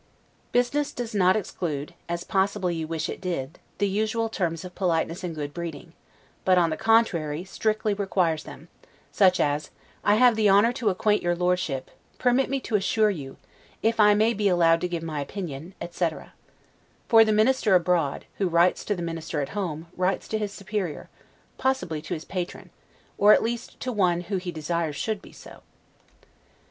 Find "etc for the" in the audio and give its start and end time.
15.79-17.31